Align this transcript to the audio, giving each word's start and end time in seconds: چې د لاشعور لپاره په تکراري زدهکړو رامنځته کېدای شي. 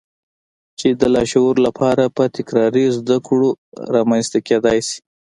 چې 0.79 0.87
د 0.99 1.01
لاشعور 1.15 1.55
لپاره 1.67 2.03
په 2.17 2.23
تکراري 2.35 2.85
زدهکړو 2.97 3.49
رامنځته 3.95 4.37
کېدای 4.47 4.79
شي. 4.87 4.99